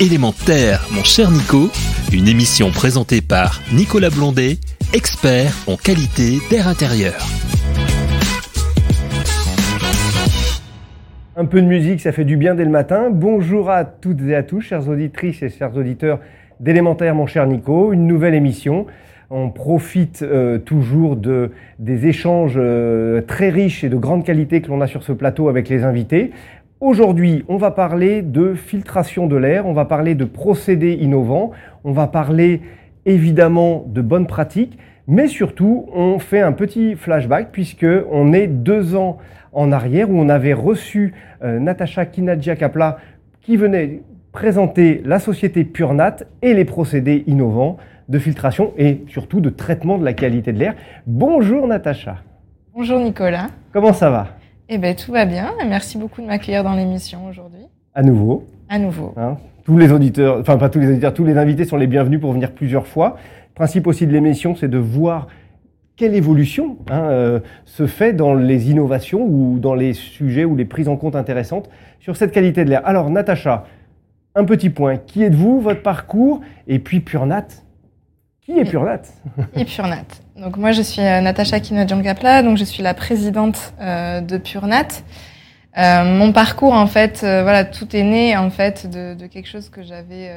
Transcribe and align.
Élémentaire, 0.00 0.88
mon 0.90 1.04
cher 1.04 1.30
Nico, 1.30 1.70
une 2.12 2.26
émission 2.26 2.72
présentée 2.72 3.20
par 3.20 3.62
Nicolas 3.72 4.10
Blondet, 4.10 4.56
expert 4.92 5.54
en 5.68 5.76
qualité 5.76 6.40
d'air 6.50 6.66
intérieur. 6.66 7.14
Un 11.36 11.44
peu 11.44 11.62
de 11.62 11.66
musique, 11.68 12.00
ça 12.00 12.10
fait 12.10 12.24
du 12.24 12.36
bien 12.36 12.56
dès 12.56 12.64
le 12.64 12.70
matin. 12.70 13.08
Bonjour 13.12 13.70
à 13.70 13.84
toutes 13.84 14.20
et 14.22 14.34
à 14.34 14.42
tous, 14.42 14.62
chères 14.62 14.88
auditrices 14.88 15.44
et 15.44 15.48
chers 15.48 15.76
auditeurs 15.76 16.18
d'Élémentaire, 16.58 17.14
mon 17.14 17.26
cher 17.26 17.46
Nico. 17.46 17.92
Une 17.92 18.08
nouvelle 18.08 18.34
émission. 18.34 18.86
On 19.30 19.50
profite 19.50 20.22
euh, 20.22 20.58
toujours 20.58 21.14
de, 21.14 21.52
des 21.78 22.06
échanges 22.06 22.54
euh, 22.56 23.20
très 23.20 23.48
riches 23.48 23.84
et 23.84 23.88
de 23.88 23.96
grande 23.96 24.24
qualité 24.24 24.60
que 24.60 24.68
l'on 24.68 24.80
a 24.80 24.88
sur 24.88 25.04
ce 25.04 25.12
plateau 25.12 25.48
avec 25.48 25.68
les 25.68 25.84
invités. 25.84 26.32
Aujourd'hui, 26.80 27.44
on 27.48 27.56
va 27.56 27.70
parler 27.70 28.20
de 28.20 28.54
filtration 28.54 29.26
de 29.26 29.36
l'air, 29.36 29.64
on 29.66 29.72
va 29.72 29.84
parler 29.84 30.16
de 30.16 30.24
procédés 30.24 30.94
innovants, 30.94 31.52
on 31.84 31.92
va 31.92 32.08
parler 32.08 32.62
évidemment 33.06 33.84
de 33.86 34.02
bonnes 34.02 34.26
pratiques, 34.26 34.76
mais 35.06 35.28
surtout, 35.28 35.86
on 35.94 36.18
fait 36.18 36.40
un 36.40 36.52
petit 36.52 36.96
flashback 36.96 37.52
puisque 37.52 37.86
on 38.10 38.32
est 38.32 38.48
deux 38.48 38.96
ans 38.96 39.18
en 39.52 39.70
arrière 39.70 40.10
où 40.10 40.18
on 40.18 40.28
avait 40.28 40.52
reçu 40.52 41.14
euh, 41.44 41.60
Natacha 41.60 42.06
Kinadja-Kapla 42.06 42.98
qui 43.40 43.56
venait 43.56 44.02
présenter 44.32 45.00
la 45.04 45.20
société 45.20 45.64
PureNat 45.64 46.16
et 46.42 46.54
les 46.54 46.64
procédés 46.64 47.22
innovants 47.28 47.76
de 48.08 48.18
filtration 48.18 48.72
et 48.76 49.04
surtout 49.06 49.40
de 49.40 49.48
traitement 49.48 49.96
de 49.96 50.04
la 50.04 50.12
qualité 50.12 50.52
de 50.52 50.58
l'air. 50.58 50.74
Bonjour 51.06 51.68
Natacha. 51.68 52.16
Bonjour 52.74 52.98
Nicolas. 52.98 53.46
Comment 53.72 53.92
ça 53.92 54.10
va? 54.10 54.26
Eh 54.68 54.78
bien 54.78 54.94
tout 54.94 55.12
va 55.12 55.26
bien. 55.26 55.52
Merci 55.66 55.98
beaucoup 55.98 56.22
de 56.22 56.26
m'accueillir 56.26 56.64
dans 56.64 56.74
l'émission 56.74 57.26
aujourd'hui. 57.26 57.66
À 57.94 58.02
nouveau. 58.02 58.48
À 58.68 58.78
nouveau. 58.78 59.12
Hein, 59.16 59.36
tous 59.64 59.76
les 59.76 59.92
auditeurs, 59.92 60.38
enfin 60.40 60.56
pas 60.56 60.68
tous 60.68 60.80
les 60.80 60.88
auditeurs, 60.88 61.12
tous 61.12 61.24
les 61.24 61.36
invités 61.36 61.64
sont 61.64 61.76
les 61.76 61.86
bienvenus 61.86 62.20
pour 62.20 62.32
venir 62.32 62.52
plusieurs 62.52 62.86
fois. 62.86 63.16
Le 63.50 63.54
principe 63.54 63.86
aussi 63.86 64.06
de 64.06 64.12
l'émission, 64.12 64.56
c'est 64.56 64.68
de 64.68 64.78
voir 64.78 65.28
quelle 65.96 66.14
évolution 66.14 66.78
hein, 66.90 67.02
euh, 67.04 67.40
se 67.66 67.86
fait 67.86 68.12
dans 68.12 68.34
les 68.34 68.70
innovations 68.70 69.24
ou 69.24 69.58
dans 69.58 69.74
les 69.74 69.92
sujets 69.92 70.44
ou 70.44 70.56
les 70.56 70.64
prises 70.64 70.88
en 70.88 70.96
compte 70.96 71.14
intéressantes 71.14 71.70
sur 72.00 72.16
cette 72.16 72.32
qualité 72.32 72.64
de 72.64 72.70
l'air. 72.70 72.82
Alors 72.84 73.10
Natacha, 73.10 73.64
un 74.34 74.44
petit 74.44 74.70
point. 74.70 74.96
Qui 74.96 75.22
êtes-vous, 75.22 75.60
votre 75.60 75.82
parcours 75.82 76.40
Et 76.66 76.78
puis 76.78 77.00
PureNat, 77.00 77.46
qui 78.44 78.52
est 78.58 78.64
PureNat 78.64 79.02
Qui 79.54 79.60
est 79.60 79.64
PureNat 79.64 80.04
Donc 80.36 80.56
moi 80.56 80.72
je 80.72 80.82
suis 80.82 81.00
euh, 81.00 81.20
Natacha 81.20 81.60
Kinodjankapla, 81.60 82.42
donc 82.42 82.58
je 82.58 82.64
suis 82.64 82.82
la 82.82 82.94
présidente 82.94 83.72
euh, 83.80 84.20
de 84.20 84.36
PureNat. 84.36 84.88
Euh, 85.76 86.04
mon 86.04 86.32
parcours 86.32 86.74
en 86.74 86.86
fait, 86.86 87.20
voilà, 87.20 87.64
tout 87.64 87.96
est 87.96 88.02
né 88.02 88.36
en 88.36 88.50
fait 88.50 88.88
de, 88.88 89.26
quelque 89.26 89.48
chose 89.48 89.70
que 89.70 89.82
j'avais 89.82 90.30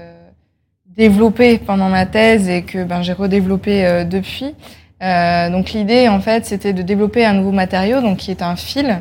développé 0.86 1.60
pendant 1.60 1.90
ma 1.90 2.06
thèse 2.06 2.50
et 2.50 2.64
que 2.64 2.84
ben, 2.84 3.02
j'ai 3.04 3.14
redéveloppé 3.14 4.06
depuis. 4.10 4.56
donc 5.00 5.74
l'idée 5.74 6.08
en 6.08 6.20
fait 6.22 6.46
c'était 6.46 6.74
de 6.74 6.82
développer 6.82 7.24
un 7.24 7.34
nouveau 7.34 7.52
matériau 7.52 8.02
donc 8.02 8.18
qui 8.18 8.32
est 8.32 8.42
un 8.42 8.56
fil 8.56 9.00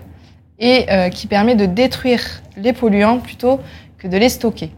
et 0.58 0.84
qui 1.10 1.26
permet 1.26 1.54
de 1.54 1.64
détruire 1.64 2.20
les 2.58 2.74
polluants 2.74 3.18
plutôt 3.18 3.60
que 3.96 4.06
de 4.06 4.18
les 4.18 4.28
stocker. 4.28 4.72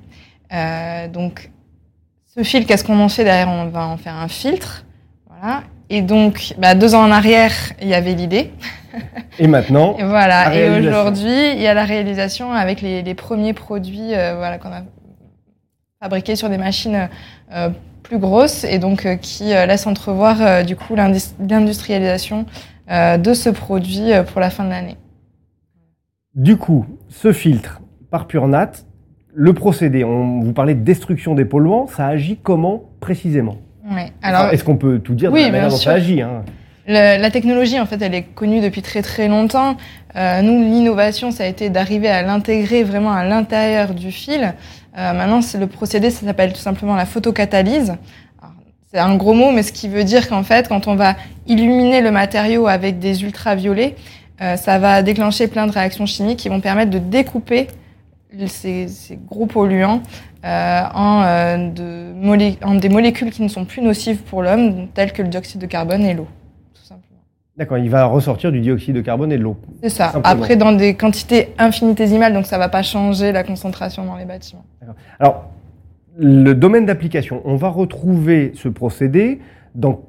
donc 1.12 1.50
ce 2.38 2.44
fil, 2.44 2.66
qu'est-ce 2.66 2.84
qu'on 2.84 3.00
en 3.00 3.08
fait 3.08 3.24
derrière 3.24 3.48
On 3.48 3.66
va 3.66 3.86
en 3.86 3.96
faire 3.96 4.14
un 4.14 4.28
filtre. 4.28 4.84
Voilà. 5.28 5.62
Et 5.90 6.02
donc, 6.02 6.54
bah, 6.58 6.74
deux 6.74 6.94
ans 6.94 7.02
en 7.02 7.10
arrière, 7.10 7.52
il 7.82 7.88
y 7.88 7.94
avait 7.94 8.14
l'idée. 8.14 8.52
Et 9.38 9.48
maintenant 9.48 9.96
Et 9.98 10.04
voilà. 10.04 10.54
Et 10.54 10.70
aujourd'hui, 10.70 11.52
il 11.52 11.60
y 11.60 11.66
a 11.66 11.74
la 11.74 11.84
réalisation 11.84 12.52
avec 12.52 12.80
les, 12.80 13.02
les 13.02 13.14
premiers 13.14 13.54
produits 13.54 14.14
euh, 14.14 14.36
voilà, 14.36 14.58
qu'on 14.58 14.68
a 14.68 14.82
fabriqués 16.00 16.36
sur 16.36 16.48
des 16.48 16.58
machines 16.58 17.08
euh, 17.52 17.70
plus 18.04 18.18
grosses 18.18 18.64
et 18.64 18.78
donc 18.78 19.04
euh, 19.04 19.16
qui 19.16 19.46
laissent 19.46 19.86
entrevoir 19.86 20.64
du 20.64 20.76
coup 20.76 20.94
l'industrialisation 20.94 22.46
de 22.88 23.34
ce 23.34 23.50
produit 23.50 24.12
pour 24.32 24.40
la 24.40 24.50
fin 24.50 24.64
de 24.64 24.70
l'année. 24.70 24.96
Du 26.34 26.56
coup, 26.56 26.86
ce 27.08 27.32
filtre 27.32 27.80
par 28.10 28.26
PureNat, 28.26 28.70
le 29.40 29.52
procédé, 29.52 30.02
on 30.02 30.40
vous 30.40 30.52
parlait 30.52 30.74
de 30.74 30.80
destruction 30.82 31.36
des 31.36 31.44
polluants, 31.44 31.86
ça 31.86 32.08
agit 32.08 32.38
comment 32.42 32.82
précisément 32.98 33.58
Ouais. 33.88 34.12
Alors, 34.20 34.52
Est-ce 34.52 34.64
qu'on 34.64 34.76
peut 34.76 34.98
tout 34.98 35.14
dire 35.14 35.30
de 35.30 35.36
oui, 35.36 35.44
la 35.44 35.50
manière 35.52 35.68
dont 35.68 35.76
sûr. 35.76 35.92
ça 35.92 35.96
agit 35.96 36.20
hein 36.22 36.42
Le, 36.88 37.22
la 37.22 37.30
technologie, 37.30 37.78
en 37.78 37.86
fait, 37.86 38.02
elle 38.02 38.14
est 38.16 38.24
connue 38.34 38.60
depuis 38.60 38.82
très 38.82 39.00
très 39.00 39.28
longtemps. 39.28 39.76
Euh, 40.16 40.42
nous, 40.42 40.60
l'innovation, 40.60 41.30
ça 41.30 41.44
a 41.44 41.46
été 41.46 41.70
d'arriver 41.70 42.08
à 42.08 42.22
l'intégrer 42.22 42.82
vraiment 42.82 43.12
à 43.12 43.24
l'intérieur 43.24 43.94
du 43.94 44.10
fil. 44.10 44.54
Euh, 44.98 45.12
maintenant, 45.12 45.40
c'est 45.40 45.58
le 45.58 45.68
procédé, 45.68 46.10
ça 46.10 46.26
s'appelle 46.26 46.52
tout 46.52 46.58
simplement 46.58 46.96
la 46.96 47.06
photocatalyse. 47.06 47.90
Alors, 48.42 48.54
C'est 48.92 48.98
un 48.98 49.14
gros 49.14 49.34
mot, 49.34 49.52
mais 49.52 49.62
ce 49.62 49.72
qui 49.72 49.88
veut 49.88 50.04
dire 50.04 50.28
qu'en 50.28 50.42
fait, 50.42 50.66
quand 50.66 50.88
on 50.88 50.96
va 50.96 51.14
illuminer 51.46 52.00
le 52.00 52.10
matériau 52.10 52.66
avec 52.66 52.98
des 52.98 53.22
ultraviolets, 53.22 53.94
euh, 54.42 54.56
ça 54.56 54.80
va 54.80 55.02
déclencher 55.02 55.46
plein 55.46 55.68
de 55.68 55.72
réactions 55.72 56.06
chimiques 56.06 56.40
qui 56.40 56.48
vont 56.48 56.60
permettre 56.60 56.90
de 56.90 56.98
découper 56.98 57.68
ces, 58.46 58.88
ces 58.88 59.16
gros 59.16 59.46
polluants 59.46 60.02
euh, 60.44 60.80
en, 60.94 61.22
euh, 61.22 61.70
de 61.70 62.64
en 62.64 62.74
des 62.74 62.88
molécules 62.88 63.30
qui 63.30 63.42
ne 63.42 63.48
sont 63.48 63.64
plus 63.64 63.82
nocives 63.82 64.22
pour 64.22 64.42
l'homme, 64.42 64.88
telles 64.94 65.12
que 65.12 65.22
le 65.22 65.28
dioxyde 65.28 65.60
de 65.60 65.66
carbone 65.66 66.04
et 66.04 66.14
l'eau, 66.14 66.28
tout 66.74 66.82
simplement. 66.82 67.20
D'accord, 67.56 67.78
il 67.78 67.90
va 67.90 68.04
ressortir 68.04 68.52
du 68.52 68.60
dioxyde 68.60 68.94
de 68.94 69.00
carbone 69.00 69.32
et 69.32 69.38
de 69.38 69.42
l'eau. 69.42 69.56
C'est 69.82 69.88
ça. 69.88 70.12
Simplement. 70.12 70.24
Après, 70.24 70.56
dans 70.56 70.72
des 70.72 70.94
quantités 70.94 71.54
infinitésimales, 71.58 72.32
donc 72.32 72.46
ça 72.46 72.58
va 72.58 72.68
pas 72.68 72.82
changer 72.82 73.32
la 73.32 73.42
concentration 73.44 74.04
dans 74.04 74.16
les 74.16 74.24
bâtiments. 74.24 74.64
Alors, 75.18 75.50
le 76.16 76.52
domaine 76.52 76.86
d'application, 76.86 77.42
on 77.44 77.56
va 77.56 77.68
retrouver 77.68 78.52
ce 78.54 78.68
procédé 78.68 79.40
dans. 79.74 80.02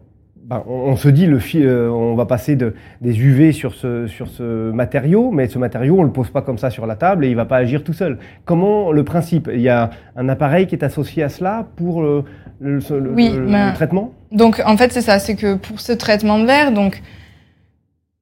Ben, 0.50 0.64
on, 0.68 0.74
on 0.92 0.96
se 0.96 1.08
dit, 1.10 1.28
le 1.28 1.40
euh, 1.56 1.90
on 1.90 2.16
va 2.16 2.26
passer 2.26 2.56
de, 2.56 2.74
des 3.02 3.20
UV 3.22 3.52
sur 3.52 3.76
ce, 3.76 4.08
sur 4.08 4.28
ce 4.28 4.72
matériau, 4.72 5.30
mais 5.30 5.48
ce 5.48 5.60
matériau, 5.60 5.96
on 5.98 6.02
ne 6.02 6.08
le 6.08 6.12
pose 6.12 6.32
pas 6.32 6.42
comme 6.42 6.58
ça 6.58 6.72
sur 6.72 6.88
la 6.88 6.96
table 6.96 7.24
et 7.24 7.28
il 7.28 7.32
ne 7.32 7.36
va 7.38 7.46
pas 7.46 7.58
agir 7.58 7.84
tout 7.84 7.94
seul. 7.94 8.18
Comment 8.46 8.92
le 8.92 9.04
principe? 9.04 9.48
Il 9.54 9.62
y 9.62 9.70
a 9.70 9.92
un 10.16 10.28
appareil 10.28 10.66
qui 10.66 10.74
est 10.74 10.84
associé 10.84 11.22
à 11.22 11.30
cela 11.30 11.68
pour 11.76 12.02
le, 12.02 12.24
le- 12.60 12.80
le- 13.00 13.14
Oui, 13.14 13.32
le- 13.32 13.74
traitement? 13.76 14.12
Donc, 14.32 14.60
en 14.66 14.76
fait, 14.76 14.92
c'est 14.92 15.02
ça. 15.02 15.20
C'est 15.20 15.36
que 15.36 15.54
pour 15.56 15.80
ce 15.80 15.92
traitement 15.92 16.40
de 16.40 16.46
l'air, 16.48 16.72
donc, 16.72 17.02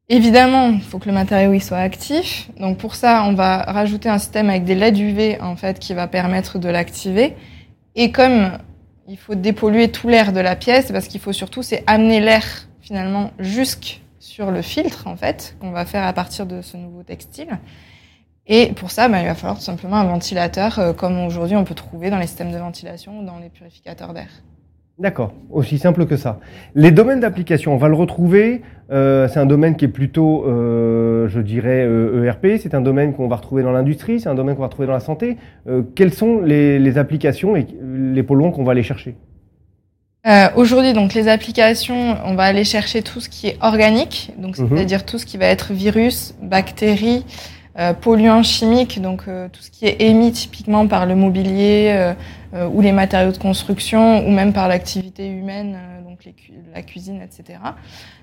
évidemment, 0.10 0.70
il 0.70 0.82
faut 0.82 1.00
que 1.00 1.08
le 1.08 1.14
matériau 1.16 1.54
il 1.54 1.62
soit 1.62 1.78
actif. 1.78 2.50
Donc, 2.60 2.78
pour 2.78 2.96
ça, 2.96 3.24
on 3.26 3.34
va 3.36 3.60
rajouter 3.64 4.10
un 4.10 4.18
système 4.18 4.50
avec 4.50 4.64
des 4.66 4.76
LED 4.76 4.98
UV, 4.98 5.38
en 5.42 5.56
fait, 5.56 5.80
qui 5.80 5.94
va 5.94 6.08
permettre 6.08 6.60
de 6.60 6.68
l'activer. 6.70 7.36
Et 7.96 8.12
comme 8.12 8.52
il 9.08 9.18
faut 9.18 9.36
dépolluer 9.36 9.90
tout 9.92 10.10
l'air 10.10 10.34
de 10.34 10.40
la 10.40 10.56
pièce, 10.56 10.92
parce 10.92 11.08
qu'il 11.08 11.22
faut 11.22 11.34
surtout, 11.34 11.64
c'est 11.64 11.84
amener 11.88 12.20
l'air, 12.20 12.44
finalement, 12.82 13.32
jusque 13.40 14.02
sur 14.20 14.52
le 14.52 14.62
filtre, 14.62 15.08
en 15.08 15.16
fait, 15.16 15.56
qu'on 15.60 15.72
va 15.72 15.86
faire 15.86 16.06
à 16.06 16.14
partir 16.14 16.46
de 16.46 16.62
ce 16.62 16.78
nouveau 16.78 17.04
textile. 17.04 17.58
Et 18.48 18.68
pour 18.74 18.92
ça, 18.92 19.10
ben, 19.10 19.20
il 19.20 19.26
va 19.26 19.36
falloir 19.36 19.58
tout 19.58 19.64
simplement 19.64 19.98
un 19.98 20.06
ventilateur, 20.06 20.80
euh, 20.80 20.94
comme 20.94 21.20
aujourd'hui 21.26 21.58
on 21.58 21.66
peut 21.66 21.76
trouver 21.76 22.10
dans 22.10 22.18
les 22.18 22.28
systèmes 22.28 22.52
de 22.52 22.58
ventilation 22.58 23.20
ou 23.20 23.26
dans 23.26 23.40
les 23.40 23.50
purificateurs 23.50 24.14
d'air. 24.14 24.30
D'accord, 25.00 25.34
aussi 25.52 25.78
simple 25.78 26.08
que 26.08 26.18
ça. 26.18 26.40
Les 26.74 26.90
domaines 26.90 27.20
d'application, 27.20 27.74
on 27.74 27.78
va 27.78 27.88
le 27.88 27.94
retrouver. 27.96 28.62
euh, 28.90 29.28
c'est 29.28 29.40
un 29.40 29.46
domaine 29.46 29.76
qui 29.76 29.86
est 29.86 29.90
plutôt, 29.90 30.46
euh, 30.48 31.28
je 31.28 31.40
dirais, 31.40 31.86
euh, 31.86 32.24
ERP. 32.26 32.58
C'est 32.60 32.74
un 32.74 32.82
domaine 32.82 33.14
qu'on 33.14 33.28
va 33.28 33.36
retrouver 33.36 33.62
dans 33.62 33.72
l'industrie. 33.72 34.20
C'est 34.20 34.30
un 34.30 34.34
domaine 34.34 34.56
qu'on 34.56 34.62
va 34.62 34.68
retrouver 34.68 34.88
dans 34.88 34.94
la 34.94 35.00
santé. 35.02 35.38
Euh, 35.68 35.84
quelles 35.94 36.14
sont 36.14 36.42
les, 36.42 36.80
les 36.80 36.98
applications 36.98 37.56
et 37.56 37.68
les 37.84 38.24
polluants 38.24 38.50
qu'on 38.52 38.64
va 38.64 38.72
aller 38.72 38.82
chercher? 38.84 39.16
Euh, 40.26 40.48
Aujourd'hui, 40.56 40.94
donc 40.94 41.14
les 41.14 41.28
applications, 41.28 42.16
on 42.26 42.34
va 42.36 42.44
aller 42.44 42.64
chercher 42.64 43.02
tout 43.04 43.20
ce 43.20 43.30
qui 43.30 43.48
est 43.48 43.58
organique, 43.62 44.32
donc 44.40 44.58
Mhm. 44.58 44.70
c'est-à-dire 44.70 45.06
tout 45.06 45.20
ce 45.20 45.26
qui 45.28 45.38
va 45.38 45.46
être 45.46 45.74
virus, 45.74 46.34
bactéries, 46.42 47.24
polluants 48.02 48.44
chimiques, 48.44 49.02
donc 49.02 49.24
euh, 49.28 49.48
tout 49.50 49.62
ce 49.62 49.70
qui 49.70 49.86
est 49.86 50.02
émis 50.02 50.32
typiquement 50.32 50.88
par 50.88 51.06
le 51.06 51.16
mobilier 51.16 51.92
euh, 51.92 52.14
euh, 52.54 52.68
ou 52.68 52.82
les 52.82 52.92
matériaux 52.92 53.32
de 53.32 53.38
construction 53.38 54.26
ou 54.26 54.32
même 54.32 54.52
par 54.52 54.68
l'activité 54.68 55.28
humaine, 55.28 55.78
euh, 55.78 56.02
donc 56.02 56.28
la 56.74 56.82
cuisine, 56.82 57.22
etc. 57.22 57.60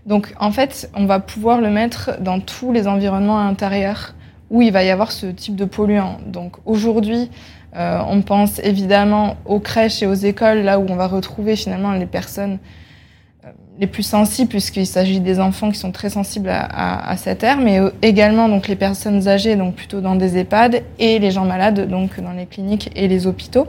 Donc 0.07 0.35
en 0.41 0.51
fait, 0.51 0.91
on 0.95 1.07
va 1.07 1.21
pouvoir 1.21 1.61
le 1.61 1.71
mettre 1.71 2.21
dans 2.21 2.41
tous 2.41 2.73
les 2.73 2.89
environnements 2.89 3.39
intérieurs 3.39 4.15
où 4.51 4.61
il 4.61 4.73
va 4.73 4.83
y 4.83 4.91
avoir 4.91 5.13
ce 5.13 5.27
type 5.27 5.57
de 5.57 5.65
polluants. 5.65 6.19
Donc 6.27 6.57
aujourd'hui, 6.65 7.31
euh, 7.77 8.01
on 8.09 8.23
pense 8.23 8.59
évidemment 8.61 9.37
aux 9.45 9.61
crèches 9.61 10.03
et 10.03 10.07
aux 10.07 10.15
écoles, 10.15 10.59
là 10.59 10.81
où 10.81 10.87
on 10.89 10.97
va 10.97 11.07
retrouver 11.07 11.55
finalement 11.55 11.93
les 11.93 12.07
personnes 12.07 12.55
euh, 12.55 12.85
les 13.79 13.87
plus 13.87 14.03
sensibles, 14.05 14.49
puisqu'il 14.49 14.87
s'agit 14.87 15.21
des 15.21 15.41
enfants 15.41 15.71
qui 15.71 15.79
sont 15.79 15.91
très 15.93 16.11
sensibles 16.11 16.49
à, 16.49 16.61
à- 16.63 17.11
à 17.11 17.17
cet 17.17 17.43
air, 17.43 17.59
mais 17.59 17.81
euh, 17.81 17.91
également 18.03 18.49
donc 18.49 18.69
les 18.69 18.77
personnes 18.77 19.27
âgées, 19.29 19.57
donc 19.57 19.75
plutôt 19.75 20.01
dans 20.01 20.15
des 20.15 20.39
EHPAD, 20.39 20.83
et 20.99 21.19
les 21.19 21.31
gens 21.31 21.45
malades, 21.45 21.89
donc 21.89 22.21
dans 22.21 22.33
les 22.33 22.47
cliniques 22.47 22.91
et 22.95 23.09
les 23.09 23.27
hôpitaux. 23.27 23.67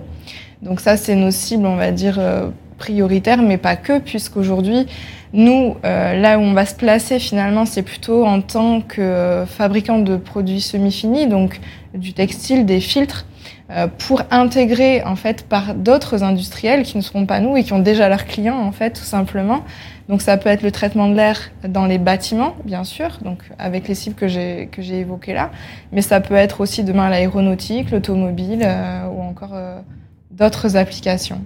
Donc 0.62 0.80
ça, 0.80 0.96
c'est 0.98 1.16
nos 1.16 1.32
cibles, 1.32 1.66
on 1.66 1.76
va 1.76 1.92
dire, 1.92 2.18
euh, 2.20 2.50
prioritaires, 2.78 3.42
mais 3.42 3.58
pas 3.58 3.76
que, 3.76 4.00
puisqu'aujourd'hui, 4.00 4.86
nous, 5.34 5.76
euh, 5.84 6.20
là 6.20 6.38
où 6.38 6.42
on 6.42 6.54
va 6.54 6.66
se 6.66 6.76
placer 6.76 7.20
finalement, 7.20 7.66
c'est 7.66 7.82
plutôt 7.84 8.26
en 8.26 8.42
tant 8.42 8.82
que 8.82 9.02
euh, 9.02 9.46
fabricant 9.46 10.00
de 10.00 10.18
produits 10.18 10.62
semi-finis, 10.62 11.28
donc 11.28 11.60
du 11.94 12.14
textile, 12.14 12.66
des 12.66 12.80
filtres. 12.80 13.26
Euh, 13.72 13.88
pour 13.88 14.22
intégrer 14.30 15.04
en 15.04 15.16
fait 15.16 15.48
par 15.48 15.74
d'autres 15.74 16.22
industriels 16.22 16.84
qui 16.84 16.98
ne 16.98 17.02
seront 17.02 17.26
pas 17.26 17.40
nous 17.40 17.58
et 17.58 17.64
qui 17.64 17.74
ont 17.74 17.80
déjà 17.80 18.08
leurs 18.10 18.26
clients 18.26 18.60
en 18.60 18.72
fait 18.72 18.92
tout 18.92 19.04
simplement. 19.04 19.64
Donc 20.08 20.22
ça 20.22 20.38
peut 20.38 20.50
être 20.50 20.62
le 20.62 20.72
traitement 20.72 21.10
de 21.10 21.16
l'air 21.16 21.40
dans 21.68 21.88
les 21.88 21.98
bâtiments, 21.98 22.54
bien 22.64 22.84
sûr, 22.84 23.18
donc 23.24 23.40
avec 23.58 23.88
les 23.88 23.96
cibles 23.96 24.16
que 24.16 24.28
j'ai 24.28 24.70
que 24.72 24.84
j'ai 24.84 25.00
évoquées 25.00 25.34
là, 25.34 25.50
mais 25.92 26.02
ça 26.02 26.22
peut 26.22 26.36
être 26.36 26.62
aussi 26.62 26.84
demain 26.84 27.10
l'aéronautique, 27.10 27.90
l'automobile 27.90 28.62
euh, 28.64 29.08
ou 29.08 29.22
encore 29.24 29.54
euh, 29.56 29.80
d'autres 30.30 30.78
applications. 30.78 31.42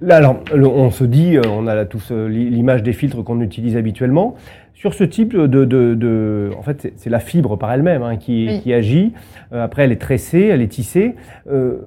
Là, 0.00 0.16
alors, 0.16 0.42
on 0.52 0.90
se 0.90 1.04
dit, 1.04 1.38
on 1.48 1.66
a 1.66 1.74
là 1.74 1.84
tous 1.84 2.10
l'image 2.10 2.82
des 2.82 2.92
filtres 2.92 3.22
qu'on 3.24 3.40
utilise 3.40 3.76
habituellement. 3.76 4.34
Sur 4.74 4.92
ce 4.92 5.04
type 5.04 5.34
de, 5.34 5.46
de, 5.46 5.94
de 5.94 6.50
en 6.58 6.62
fait, 6.62 6.92
c'est 6.96 7.10
la 7.10 7.20
fibre 7.20 7.56
par 7.56 7.72
elle-même 7.72 8.02
hein, 8.02 8.16
qui, 8.16 8.60
qui, 8.62 8.72
agit. 8.72 9.12
après, 9.52 9.84
elle 9.84 9.92
est 9.92 10.00
tressée, 10.00 10.48
elle 10.52 10.60
est 10.60 10.68
tissée. 10.68 11.14
Euh, 11.50 11.86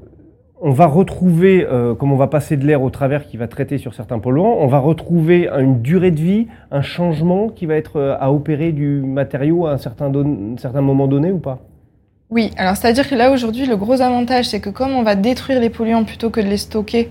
on 0.59 0.71
va 0.71 0.87
retrouver, 0.87 1.67
euh, 1.69 1.93
comme 1.93 2.11
on 2.11 2.17
va 2.17 2.27
passer 2.27 2.57
de 2.57 2.65
l'air 2.65 2.81
au 2.81 2.89
travers 2.89 3.27
qui 3.27 3.37
va 3.37 3.47
traiter 3.47 3.77
sur 3.77 3.93
certains 3.93 4.19
polluants, 4.19 4.57
on 4.59 4.67
va 4.67 4.79
retrouver 4.79 5.47
une 5.47 5.81
durée 5.81 6.11
de 6.11 6.19
vie, 6.19 6.47
un 6.71 6.81
changement 6.81 7.49
qui 7.49 7.65
va 7.65 7.75
être 7.75 7.97
euh, 7.97 8.15
à 8.19 8.31
opérer 8.31 8.71
du 8.71 9.01
matériau 9.01 9.67
à 9.67 9.73
un 9.73 9.77
certain, 9.77 10.11
certain 10.57 10.81
moment 10.81 11.07
donné 11.07 11.31
ou 11.31 11.37
pas? 11.37 11.59
Oui, 12.29 12.51
alors 12.57 12.75
c'est-à-dire 12.75 13.07
que 13.07 13.15
là 13.15 13.31
aujourd'hui, 13.31 13.67
le 13.67 13.77
gros 13.77 14.01
avantage, 14.01 14.45
c'est 14.45 14.59
que 14.59 14.69
comme 14.69 14.91
on 14.91 15.03
va 15.03 15.15
détruire 15.15 15.59
les 15.59 15.69
polluants 15.69 16.03
plutôt 16.03 16.29
que 16.29 16.41
de 16.41 16.47
les 16.47 16.57
stocker, 16.57 17.09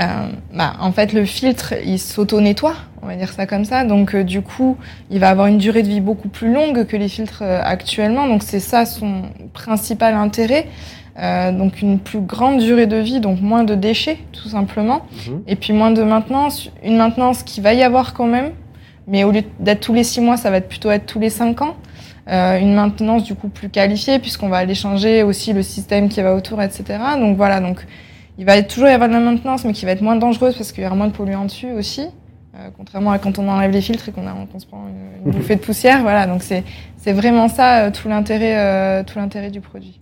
euh, 0.00 0.28
bah, 0.52 0.74
en 0.80 0.92
fait, 0.92 1.12
le 1.12 1.24
filtre, 1.24 1.74
il 1.84 1.98
s'auto-nettoie, 1.98 2.74
on 3.02 3.06
va 3.06 3.16
dire 3.16 3.32
ça 3.32 3.46
comme 3.46 3.64
ça. 3.64 3.84
Donc, 3.84 4.16
du 4.16 4.42
coup, 4.42 4.76
il 5.10 5.20
va 5.20 5.30
avoir 5.30 5.46
une 5.46 5.58
durée 5.58 5.82
de 5.82 5.88
vie 5.88 6.00
beaucoup 6.00 6.28
plus 6.28 6.52
longue 6.52 6.86
que 6.86 6.96
les 6.96 7.08
filtres 7.08 7.42
actuellement. 7.42 8.26
Donc, 8.26 8.42
c'est 8.42 8.60
ça 8.60 8.86
son 8.86 9.22
principal 9.52 10.14
intérêt. 10.14 10.66
Euh, 11.16 11.52
donc 11.52 11.80
une 11.80 12.00
plus 12.00 12.20
grande 12.20 12.58
durée 12.58 12.88
de 12.88 12.96
vie, 12.96 13.20
donc 13.20 13.40
moins 13.40 13.62
de 13.62 13.76
déchets 13.76 14.18
tout 14.32 14.48
simplement, 14.48 15.06
mhm. 15.28 15.42
et 15.46 15.54
puis 15.54 15.72
moins 15.72 15.92
de 15.92 16.02
maintenance, 16.02 16.70
une 16.82 16.96
maintenance 16.96 17.44
qui 17.44 17.60
va 17.60 17.72
y 17.72 17.84
avoir 17.84 18.14
quand 18.14 18.26
même, 18.26 18.50
mais 19.06 19.22
au 19.22 19.30
lieu 19.30 19.42
d'être 19.60 19.80
tous 19.80 19.94
les 19.94 20.02
six 20.02 20.20
mois, 20.20 20.36
ça 20.36 20.50
va 20.50 20.60
plutôt 20.60 20.90
être 20.90 21.06
tous 21.06 21.20
les 21.20 21.30
cinq 21.30 21.62
ans. 21.62 21.76
Euh, 22.26 22.58
une 22.58 22.74
maintenance 22.74 23.22
du 23.22 23.34
coup 23.34 23.48
plus 23.48 23.68
qualifiée 23.68 24.18
puisqu'on 24.18 24.48
va 24.48 24.56
aller 24.56 24.74
changer 24.74 25.22
aussi 25.22 25.52
le 25.52 25.62
système 25.62 26.08
qui 26.08 26.22
va 26.22 26.34
autour, 26.34 26.62
etc. 26.62 26.84
Donc 27.20 27.36
voilà, 27.36 27.60
donc 27.60 27.86
il 28.38 28.44
va 28.44 28.62
toujours 28.62 28.88
y 28.88 28.92
avoir 28.92 29.08
de 29.08 29.14
la 29.14 29.20
maintenance, 29.20 29.64
mais 29.64 29.72
qui 29.72 29.84
va 29.84 29.92
être 29.92 30.02
moins 30.02 30.16
dangereuse 30.16 30.56
parce 30.56 30.72
qu'il 30.72 30.82
y 30.82 30.86
aura 30.86 30.96
moins 30.96 31.08
de 31.08 31.12
polluants 31.12 31.44
dessus 31.44 31.72
aussi. 31.72 32.02
Euh, 32.56 32.68
contrairement 32.76 33.10
à 33.10 33.18
quand 33.18 33.38
on 33.38 33.48
enlève 33.48 33.72
les 33.72 33.80
filtres 33.80 34.08
et 34.08 34.12
qu'on 34.12 34.22
qu 34.22 34.60
se 34.60 34.66
prend 34.66 34.86
une, 34.86 35.26
une, 35.26 35.32
bouffée 35.38 35.56
de 35.56 35.60
poussière, 35.60 36.02
voilà. 36.02 36.26
Donc 36.26 36.42
c'est 36.42 37.12
vraiment 37.12 37.48
ça 37.48 37.90
tout 37.90 38.08
l'intérêt 38.08 39.04
tout 39.04 39.18
l'intérêt 39.18 39.50
du 39.50 39.60
produit. 39.60 40.00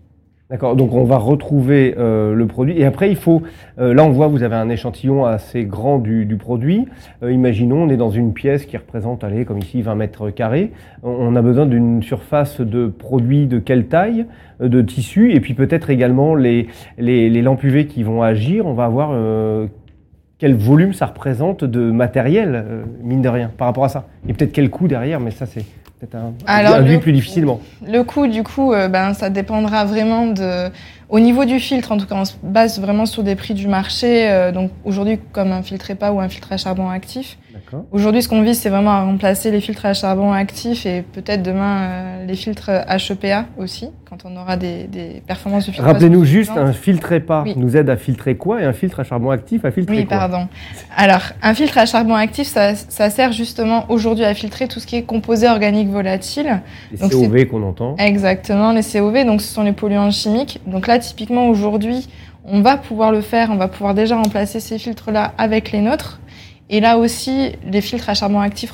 D'accord, 0.53 0.77
donc 0.77 0.93
on 0.93 1.05
va 1.05 1.17
retrouver 1.17 1.95
euh, 1.97 2.35
le 2.35 2.47
produit. 2.47 2.79
Et 2.79 2.85
après, 2.85 3.09
il 3.09 3.17
faut, 3.17 3.41
euh, 3.79 3.95
là 3.95 4.05
on 4.05 4.11
voit, 4.11 4.27
vous 4.27 4.43
avez 4.43 4.55
un 4.55 4.69
échantillon 4.69 5.25
assez 5.25 5.65
grand 5.65 5.99
du, 5.99 6.27
du 6.27 6.37
produit. 6.37 6.87
Euh, 7.23 7.33
imaginons, 7.33 7.85
on 7.85 7.89
est 7.89 7.97
dans 7.97 8.11
une 8.11 8.35
pièce 8.35 8.67
qui 8.67 8.77
représente, 8.77 9.25
allez, 9.25 9.47
comme 9.47 9.61
ici, 9.61 9.81
20 9.81 9.95
mètres 9.95 10.29
carrés. 10.29 10.73
On 11.03 11.37
a 11.37 11.41
besoin 11.41 11.65
d'une 11.65 12.03
surface 12.03 12.61
de 12.61 12.87
produit 12.87 13.47
de 13.47 13.59
quelle 13.61 13.87
taille, 13.87 14.27
de 14.61 14.83
tissu, 14.83 15.33
et 15.33 15.41
puis 15.41 15.55
peut-être 15.55 15.89
également 15.89 16.35
les, 16.35 16.67
les, 16.99 17.31
les, 17.31 17.41
lampes 17.41 17.65
UV 17.65 17.87
qui 17.87 18.03
vont 18.03 18.23
agir. 18.23 18.67
On 18.67 18.75
va 18.75 18.85
avoir 18.85 19.19
quel 20.37 20.55
volume 20.55 20.93
ça 20.93 21.07
représente 21.07 21.65
de 21.65 21.91
matériel, 21.91 22.85
mine 23.03 23.23
de 23.23 23.29
rien, 23.31 23.51
par 23.57 23.69
rapport 23.69 23.85
à 23.85 23.89
ça. 23.89 24.07
Et 24.29 24.35
peut-être 24.35 24.53
quel 24.53 24.69
coût 24.69 24.87
derrière, 24.87 25.19
mais 25.19 25.31
ça 25.31 25.47
c'est 25.47 25.65
peut-être 26.07 26.17
un, 26.17 26.33
Alors, 26.47 27.01
plus 27.01 27.13
difficilement. 27.13 27.61
Le 27.87 28.03
coût, 28.03 28.27
du 28.27 28.43
coup, 28.43 28.73
euh, 28.73 28.89
ben, 28.89 29.15
ça 29.15 29.31
dépendra 29.31 29.85
vraiment 29.85 30.27
de, 30.27 30.69
au 31.13 31.21
niveau 31.21 31.45
du 31.45 31.61
filtre, 31.61 31.93
en 31.93 31.99
tout 31.99 32.07
cas, 32.07 32.15
on 32.17 32.25
se 32.25 32.33
base 32.43 32.81
vraiment 32.81 33.05
sur 33.05 33.23
des 33.23 33.37
prix 33.37 33.53
du 33.53 33.69
marché. 33.69 34.31
Euh, 34.31 34.51
donc 34.51 34.71
aujourd'hui, 34.83 35.21
comme 35.33 35.53
un 35.53 35.63
filtre 35.63 35.91
EPA 35.91 36.11
ou 36.11 36.21
un 36.21 36.29
filtre 36.31 36.51
à 36.53 36.57
charbon 36.57 36.89
actif. 36.89 37.37
Aujourd'hui, 37.91 38.23
ce 38.23 38.29
qu'on 38.29 38.43
vise, 38.43 38.59
c'est 38.59 38.69
vraiment 38.71 38.91
à 38.93 39.03
remplacer 39.03 39.51
les 39.51 39.61
filtres 39.61 39.87
à 39.87 39.95
charbon 39.95 40.33
actif 40.33 40.85
et 40.87 41.03
peut-être 41.03 41.43
demain 41.43 41.83
euh, 41.83 42.27
les 42.27 42.35
filtres 42.35 42.71
HEPA 42.71 43.47
aussi, 43.59 43.89
quand 44.09 44.19
on 44.25 44.37
aura 44.37 44.57
des, 44.57 44.85
des 44.85 45.23
performances 45.27 45.67
de 45.67 45.73
filtre. 45.73 45.87
Rappelez-nous 45.87 46.25
juste, 46.25 46.53
un 46.57 46.73
filtre 46.73 47.13
EPA 47.13 47.45
nous 47.57 47.77
aide 47.77 47.91
à 47.91 47.97
filtrer 47.97 48.37
quoi 48.37 48.63
et 48.63 48.65
un 48.65 48.73
filtre 48.73 49.01
à 49.01 49.05
charbon 49.05 49.31
actif 49.31 49.65
à 49.65 49.71
filtrer 49.71 49.95
quoi 49.95 50.03
Oui, 50.03 50.09
pardon. 50.09 50.49
Alors, 50.97 51.23
un 51.43 51.55
filtre 51.55 51.79
à 51.79 51.87
charbon 51.87 52.15
actif, 52.15 52.47
ça, 52.49 52.75
ça 52.75 53.11
sert 53.11 53.33
justement 53.33 53.87
aujourd'hui 53.91 54.25
à 54.25 54.35
filtrer 54.35 54.69
tout 54.69 54.81
ce 54.81 54.87
qui 54.87 54.97
est 54.97 55.03
composés 55.03 55.49
organiques 55.49 55.91
volatiles. 55.91 56.61
Les 56.91 57.09
COV 57.09 57.47
qu'on 57.47 57.63
entend. 57.63 57.97
Exactement, 57.99 58.73
les 58.73 58.83
COV, 58.83 59.25
donc 59.25 59.41
ce 59.43 59.53
sont 59.53 59.63
les 59.63 59.73
polluants 59.73 60.11
chimiques. 60.11 60.61
Donc 60.67 60.87
là, 60.87 60.99
typiquement 61.03 61.49
aujourd'hui, 61.49 62.09
on 62.45 62.63
va 62.63 62.77
pouvoir 62.77 63.13
le 63.13 63.21
faire, 63.21 63.51
on 63.51 63.57
va 63.57 63.69
pouvoir 63.69 63.95
déjà 63.95 64.17
remplacer 64.17 64.61
ces 64.61 64.79
filtres-là 64.79 65.35
avec 65.39 65.73
les 65.73 65.81
nôtres. 65.81 66.21
Et 66.71 66.81
là 66.81 66.97
aussi, 66.97 67.53
les 67.71 67.83
filtres 67.83 68.09
à 68.09 68.15
charbon 68.15 68.41
actif, 68.41 68.73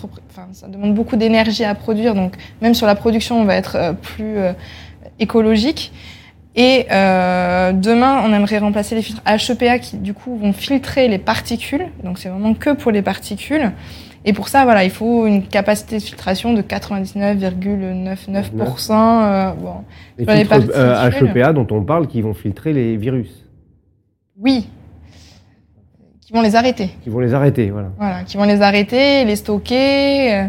ça 0.52 0.68
demande 0.68 0.94
beaucoup 0.94 1.16
d'énergie 1.16 1.64
à 1.64 1.74
produire, 1.74 2.14
donc 2.14 2.34
même 2.62 2.74
sur 2.74 2.86
la 2.86 2.94
production, 2.94 3.40
on 3.40 3.44
va 3.44 3.56
être 3.56 3.76
euh, 3.76 3.92
plus 3.92 4.38
euh, 4.38 4.52
écologique. 5.18 5.92
Et 6.54 6.86
euh, 6.90 7.72
demain, 7.72 8.22
on 8.24 8.32
aimerait 8.32 8.58
remplacer 8.58 8.94
les 8.94 9.02
filtres 9.02 9.22
HEPA 9.26 9.78
qui, 9.78 9.96
du 9.96 10.14
coup, 10.14 10.36
vont 10.36 10.52
filtrer 10.52 11.08
les 11.08 11.18
particules. 11.18 11.86
Donc, 12.02 12.18
c'est 12.18 12.28
vraiment 12.28 12.54
que 12.54 12.70
pour 12.70 12.90
les 12.90 13.02
particules. 13.02 13.72
Et 14.28 14.32
pour 14.34 14.48
ça, 14.48 14.64
voilà, 14.64 14.84
il 14.84 14.90
faut 14.90 15.26
une 15.26 15.42
capacité 15.42 15.96
de 15.96 16.02
filtration 16.02 16.52
de 16.52 16.60
99,99%. 16.60 18.92
Euh, 18.92 19.52
bon, 19.54 19.76
les 20.18 20.44
filtres 20.44 21.22
HEPA 21.22 21.54
dont 21.54 21.66
on 21.70 21.82
parle 21.82 22.08
qui 22.08 22.20
vont 22.20 22.34
filtrer 22.34 22.74
les 22.74 22.98
virus. 22.98 23.46
Oui, 24.38 24.68
qui 26.20 26.34
vont 26.34 26.42
les 26.42 26.56
arrêter. 26.56 26.90
Qui 27.02 27.08
vont 27.08 27.20
les 27.20 27.32
arrêter, 27.32 27.70
voilà. 27.70 27.88
Voilà, 27.96 28.22
qui 28.24 28.36
vont 28.36 28.44
les 28.44 28.60
arrêter, 28.60 29.24
les 29.24 29.36
stocker. 29.36 30.34
Euh. 30.34 30.44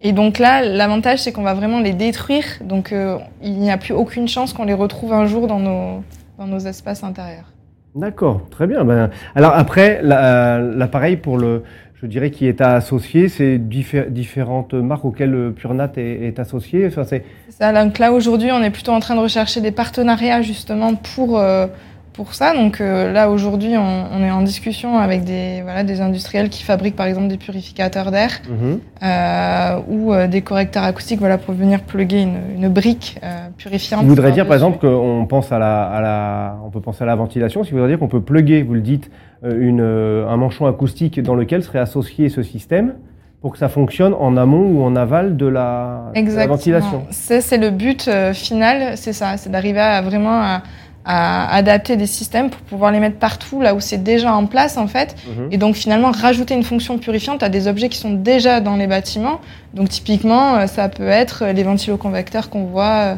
Et 0.00 0.12
donc 0.12 0.38
là, 0.38 0.62
l'avantage, 0.62 1.18
c'est 1.18 1.32
qu'on 1.32 1.42
va 1.42 1.52
vraiment 1.52 1.80
les 1.80 1.92
détruire. 1.92 2.46
Donc 2.62 2.92
euh, 2.92 3.18
il 3.42 3.58
n'y 3.58 3.70
a 3.70 3.76
plus 3.76 3.92
aucune 3.92 4.26
chance 4.26 4.54
qu'on 4.54 4.64
les 4.64 4.72
retrouve 4.72 5.12
un 5.12 5.26
jour 5.26 5.48
dans 5.48 5.60
nos, 5.60 6.02
dans 6.38 6.46
nos 6.46 6.60
espaces 6.60 7.04
intérieurs. 7.04 7.52
D'accord, 7.94 8.40
très 8.50 8.66
bien. 8.66 8.86
Ben, 8.86 9.10
alors 9.34 9.52
après, 9.54 10.00
l'appareil 10.02 11.18
pour 11.18 11.36
le, 11.36 11.62
je 12.04 12.08
dirais, 12.08 12.30
qui 12.30 12.46
est 12.46 12.60
associé, 12.60 13.28
c'est 13.28 13.58
différentes 13.58 14.74
marques 14.74 15.06
auxquelles 15.06 15.52
Purnat 15.56 15.90
est, 15.96 16.28
est 16.28 16.38
associé. 16.38 16.86
Enfin, 16.86 17.04
c'est 17.04 17.24
ça. 17.48 17.72
Donc 17.72 17.98
là, 17.98 18.12
aujourd'hui, 18.12 18.50
on 18.52 18.62
est 18.62 18.70
plutôt 18.70 18.92
en 18.92 19.00
train 19.00 19.16
de 19.16 19.20
rechercher 19.20 19.62
des 19.62 19.72
partenariats 19.72 20.42
justement 20.42 20.94
pour 20.94 21.38
euh, 21.38 21.66
pour 22.14 22.32
ça. 22.32 22.54
Donc 22.54 22.80
euh, 22.80 23.12
là, 23.12 23.28
aujourd'hui, 23.28 23.76
on, 23.76 24.22
est 24.22 24.30
en 24.30 24.42
discussion 24.42 24.98
avec 24.98 25.24
des, 25.24 25.60
voilà, 25.62 25.82
des 25.82 26.00
industriels 26.00 26.48
qui 26.48 26.62
fabriquent 26.62 26.96
par 26.96 27.06
exemple 27.06 27.26
des 27.26 27.36
purificateurs 27.36 28.10
d'air 28.10 28.30
mhm. 28.48 28.78
euh, 29.02 29.80
ou 29.88 30.12
euh, 30.12 30.28
des 30.28 30.40
correcteurs 30.40 30.84
acoustiques 30.84 31.18
voilà, 31.18 31.36
pour 31.36 31.54
venir 31.54 31.82
plugger 31.82 32.22
une, 32.22 32.38
une 32.56 32.68
brique 32.68 33.20
purifiante. 33.58 34.02
Vous 34.02 34.08
voudrait 34.08 34.32
dire 34.32 34.46
par 34.46 34.54
exemple 34.54 34.78
qu'on 34.78 35.26
pense 35.28 35.52
à 35.52 35.58
la, 35.58 35.82
à 35.82 36.00
la, 36.00 36.56
on 36.64 36.70
peut 36.70 36.80
penser 36.80 37.02
à 37.02 37.06
la 37.06 37.16
ventilation, 37.16 37.64
si 37.64 37.72
vous 37.72 37.78
voudrait 37.78 37.90
dire 37.90 37.98
qu'on 37.98 38.08
peut 38.08 38.22
plugger, 38.22 38.62
vous 38.62 38.74
le 38.74 38.80
dites, 38.80 39.10
une, 39.44 39.80
un 39.80 40.36
manchon 40.36 40.66
acoustique 40.66 41.20
dans 41.20 41.34
lequel 41.34 41.62
serait 41.62 41.80
associé 41.80 42.28
ce 42.28 42.42
système 42.42 42.94
pour 43.42 43.52
que 43.52 43.58
ça 43.58 43.68
fonctionne 43.68 44.14
en 44.14 44.38
amont 44.38 44.70
ou 44.70 44.82
en 44.82 44.96
aval 44.96 45.36
de 45.36 45.46
la, 45.46 46.12
de 46.14 46.36
la 46.36 46.46
ventilation. 46.46 47.04
C'est 47.10 47.58
le 47.58 47.70
but 47.70 48.08
final, 48.32 48.96
c'est 48.96 49.12
ça, 49.12 49.36
c'est 49.36 49.50
d'arriver 49.50 49.80
à 49.80 50.00
vraiment 50.00 50.40
à, 50.40 50.62
à 51.04 51.54
adapter 51.54 51.96
des 51.96 52.06
systèmes 52.06 52.48
pour 52.48 52.60
pouvoir 52.62 52.90
les 52.90 52.98
mettre 52.98 53.18
partout 53.18 53.60
là 53.60 53.74
où 53.74 53.80
c'est 53.80 54.02
déjà 54.02 54.34
en 54.34 54.46
place 54.46 54.78
en 54.78 54.86
fait 54.86 55.14
mhm. 55.26 55.48
et 55.50 55.58
donc 55.58 55.74
finalement 55.74 56.10
rajouter 56.10 56.54
une 56.54 56.62
fonction 56.62 56.98
purifiante 56.98 57.42
à 57.42 57.50
des 57.50 57.68
objets 57.68 57.90
qui 57.90 57.98
sont 57.98 58.12
déjà 58.12 58.60
dans 58.60 58.76
les 58.76 58.86
bâtiments 58.86 59.40
donc 59.74 59.90
typiquement 59.90 60.56
euh, 60.56 60.66
ça 60.66 60.88
peut 60.88 61.08
être 61.08 61.46
les 61.46 61.62
ventiloconvecteurs 61.62 62.48
qu'on 62.48 62.64
voit 62.64 62.84
euh, 62.84 63.14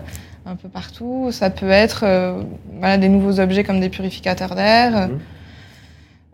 un 0.46 0.56
peu 0.56 0.68
partout 0.68 1.28
ça 1.30 1.48
peut 1.48 1.70
être 1.70 2.00
euh, 2.04 2.42
voilà, 2.80 2.98
des 2.98 3.08
nouveaux 3.08 3.38
objets 3.38 3.62
comme 3.62 3.78
des 3.78 3.88
purificateurs 3.88 4.56
d'air 4.56 5.08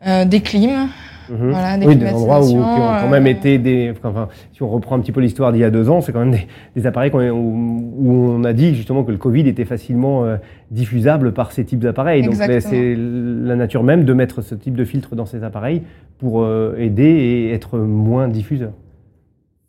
mhm. 0.07 0.29
des 0.29 0.41
clims 0.41 0.89
Mhm. 1.29 1.51
Voilà, 1.51 1.79
des 1.79 1.87
oui, 1.87 1.97
des 1.97 2.09
endroits 2.09 2.41
où, 2.43 2.49
qui 2.49 2.57
ont 2.57 2.97
quand 3.01 3.09
même 3.09 3.27
été 3.27 3.59
des. 3.59 3.93
Enfin, 4.05 4.29
si 4.53 4.63
on 4.63 4.69
reprend 4.69 4.97
un 4.97 5.01
petit 5.01 5.13
peu 5.13 5.21
l'histoire 5.21 5.53
d'il 5.53 5.61
y 5.61 5.65
a 5.65 5.71
deux 5.71 5.89
ans, 5.89 6.01
c'est 6.01 6.13
quand 6.13 6.21
même 6.21 6.33
des, 6.33 6.47
des 6.77 6.87
appareils 6.87 7.11
où, 7.13 7.95
où, 7.99 8.13
on 8.13 8.45
a 8.45 8.53
dit 8.53 8.75
justement 8.75 9.05
que 9.05 9.13
le 9.13 9.19
Covid 9.19 9.49
était 9.49 9.65
facilement 9.65 10.25
euh, 10.25 10.37
diffusable 10.71 11.33
par 11.33 11.53
ces 11.53 11.65
types 11.65 11.81
d'appareils. 11.81 12.23
Donc 12.23 12.35
c'est 12.35 12.97
la 12.97 13.57
nature 13.57 13.83
même 13.83 14.05
de 14.05 14.13
mettre 14.13 14.43
ce 14.43 14.55
type 14.55 14.75
de 14.75 14.85
filtre 14.85 15.15
dans 15.15 15.27
ces 15.27 15.45
appareils 15.45 15.83
pour 16.19 16.43
euh, 16.43 16.75
aider 16.79 17.05
et 17.05 17.53
être 17.53 17.79
moins 17.79 18.29
diffuseur. 18.29 18.73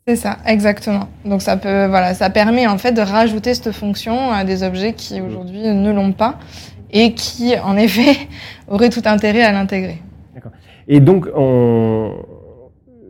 C'est 0.06 0.16
ça, 0.16 0.36
exactement. 0.46 1.08
Donc 1.24 1.40
ça 1.40 1.56
peut, 1.56 1.86
voilà, 1.86 2.12
ça 2.12 2.28
permet 2.28 2.66
en 2.66 2.76
fait 2.76 2.92
de 2.92 3.00
rajouter 3.00 3.54
cette 3.54 3.72
fonction 3.72 4.30
à 4.30 4.44
des 4.44 4.62
objets 4.62 4.92
qui 4.92 5.18
mhm. 5.20 5.26
aujourd'hui 5.26 5.62
ne 5.62 5.92
l'ont 5.92 6.12
pas 6.12 6.38
et 6.90 7.14
qui, 7.14 7.58
en 7.58 7.76
effet, 7.76 8.16
auraient 8.68 8.90
tout 8.90 9.02
intérêt 9.04 9.42
à 9.42 9.52
l'intégrer. 9.52 10.02
Et 10.88 11.00
donc, 11.00 11.28
on... 11.34 12.12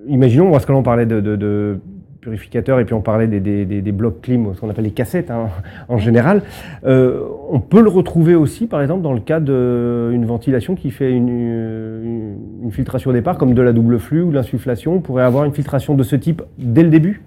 imaginons, 0.07 0.51
parce 0.51 0.67
que 0.67 0.73
là 0.73 0.79
on 0.79 0.83
parlait 0.83 1.07
de, 1.07 1.21
de, 1.21 1.37
de 1.37 1.81
purificateurs, 2.25 2.81
et 2.81 2.85
puis 2.85 2.95
on 2.95 3.03
parlait 3.03 3.27
des, 3.27 3.93
blocs 3.93 4.23
clim, 4.23 4.55
ce 4.55 4.61
qu'on 4.61 4.71
appelle 4.71 4.85
les 4.85 4.91
cassettes 4.91 5.31
hein, 5.31 5.49
en 5.89 5.99
général. 5.99 6.43
Euh, 6.87 7.21
on 7.51 7.61
peut 7.61 7.83
le 7.83 7.91
retrouver 7.91 8.35
aussi, 8.35 8.67
par 8.67 8.81
exemple, 8.81 9.03
dans 9.03 9.13
le 9.13 9.21
cas 9.21 9.41
d'une 9.41 10.25
ventilation 10.25 10.75
qui 10.75 10.91
fait 10.91 11.13
une, 11.13 12.39
une, 12.63 12.73
filtration 12.73 13.11
au 13.11 13.13
départ, 13.13 13.37
comme 13.37 13.55
de 13.55 13.63
la 13.63 13.73
double 13.73 13.99
flux 13.99 14.23
ou 14.23 14.33
l'insufflation. 14.33 14.95
On 14.95 15.01
pourrait 15.01 15.23
avoir 15.23 15.45
une 15.45 15.53
filtration 15.53 15.95
de 15.95 16.03
ce 16.03 16.17
type 16.17 16.43
dès 16.59 16.83
le 16.83 16.89
début? 16.89 17.23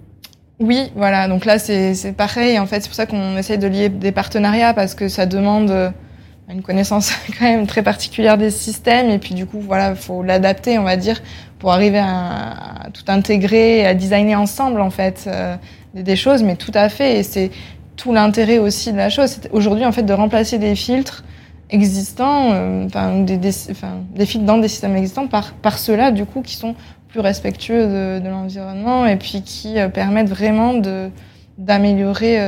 Oui, 0.60 0.90
voilà. 0.96 1.28
Donc 1.28 1.44
là, 1.44 1.58
c'est 1.58 2.16
pareil. 2.16 2.58
En 2.58 2.66
fait, 2.66 2.80
c'est 2.80 2.88
pour 2.88 2.96
ça 2.96 3.06
qu'on 3.06 3.36
essaye 3.36 3.58
de 3.58 3.68
lier 3.68 3.88
des 3.88 4.10
partenariats 4.10 4.74
parce 4.74 4.96
que 4.96 5.06
ça 5.06 5.26
demande 5.26 5.70
une 6.52 6.62
connaissance 6.62 7.12
quand 7.38 7.44
même 7.44 7.66
très 7.66 7.82
particulière 7.82 8.38
des 8.38 8.50
systèmes. 8.50 9.10
Et 9.10 9.18
puis 9.18 9.34
du 9.34 9.46
coup 9.46 9.60
voilà 9.60 9.94
faut 9.94 10.22
l'adapter 10.22 10.78
on 10.78 10.84
va 10.84 10.96
dire 10.96 11.20
pour 11.58 11.72
arriver 11.72 11.98
à, 11.98 12.88
tout 12.92 13.04
intégrer 13.08 13.84
à 13.84 13.94
designer 13.94 14.40
ensemble 14.40 14.80
en 14.80 14.90
fait 14.90 15.24
euh, 15.26 15.56
des 15.94 16.16
choses. 16.16 16.42
Mais 16.42 16.56
tout 16.56 16.72
à 16.74 16.88
fait. 16.88 17.18
Et 17.18 17.22
c'est 17.22 17.50
tout 17.96 18.12
l'intérêt 18.12 18.58
aussi 18.58 18.92
de 18.92 18.96
la 18.96 19.10
chose. 19.10 19.40
Aujourd'hui 19.52 19.84
en 19.84 19.92
fait 19.92 20.04
de 20.04 20.12
remplacer 20.12 20.58
des 20.58 20.74
filtres 20.74 21.24
existants 21.70 22.52
euh, 22.52 22.86
enfin 22.86 23.18
des, 23.18 23.36
des, 23.36 23.50
des, 24.14 24.24
filtres 24.24 24.46
dans 24.46 24.56
des 24.56 24.68
systèmes 24.68 24.96
existants 24.96 25.26
par 25.26 25.52
par 25.52 25.78
ceux-là 25.78 26.12
du 26.12 26.24
coup 26.24 26.40
qui 26.40 26.54
sont 26.54 26.74
plus 27.08 27.20
respectueux 27.20 27.86
de, 27.86 28.20
de 28.24 28.28
l'environnement 28.30 29.04
et 29.04 29.16
puis 29.16 29.42
qui 29.42 29.78
euh, 29.78 29.90
permettent 29.90 30.30
vraiment 30.30 30.72
de 30.72 31.10
d'améliorer 31.58 32.38